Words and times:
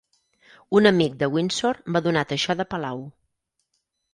Un 0.79 0.89
amic 0.91 1.19
de 1.19 1.29
Windsor 1.35 1.81
m'ha 1.91 2.03
donat 2.07 2.33
això 2.39 2.57
de 2.63 2.67
palau. 2.73 3.07